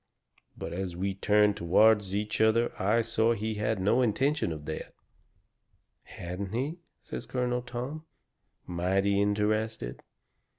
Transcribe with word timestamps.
But 0.57 0.73
as 0.73 0.95
we 0.95 1.13
turned 1.13 1.55
toward 1.57 2.01
each 2.05 2.41
other 2.41 2.71
I 2.81 3.03
saw 3.03 3.33
he 3.33 3.53
had 3.53 3.79
no 3.79 4.01
intention 4.01 4.51
of 4.51 4.65
that 4.65 4.81
sort." 4.85 4.93
"Hadn't 6.05 6.53
he?" 6.53 6.79
says 7.03 7.27
Colonel 7.27 7.61
Tom, 7.61 8.05
mighty 8.65 9.21
interested. 9.21 10.01